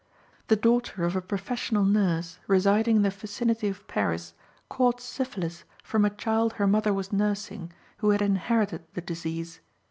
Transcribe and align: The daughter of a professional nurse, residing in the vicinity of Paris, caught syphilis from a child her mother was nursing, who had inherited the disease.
The 0.47 0.55
daughter 0.55 1.03
of 1.03 1.15
a 1.15 1.21
professional 1.21 1.83
nurse, 1.85 2.39
residing 2.47 2.95
in 2.95 3.01
the 3.03 3.11
vicinity 3.11 3.67
of 3.67 3.85
Paris, 3.87 4.33
caught 4.67 4.99
syphilis 4.99 5.63
from 5.83 6.05
a 6.05 6.09
child 6.09 6.53
her 6.53 6.65
mother 6.65 6.91
was 6.91 7.13
nursing, 7.13 7.71
who 7.97 8.09
had 8.09 8.23
inherited 8.23 8.81
the 8.95 9.01
disease. 9.01 9.59